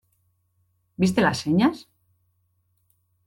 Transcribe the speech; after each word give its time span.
¿Viste 1.01 1.21
las 1.21 1.37
señas? 1.43 1.77